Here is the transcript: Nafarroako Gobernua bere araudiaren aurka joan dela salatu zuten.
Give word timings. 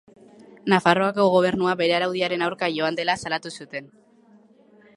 Nafarroako 0.71 1.25
Gobernua 1.33 1.75
bere 1.81 1.95
araudiaren 1.97 2.45
aurka 2.47 2.71
joan 2.79 2.99
dela 3.01 3.17
salatu 3.27 3.53
zuten. 3.61 3.93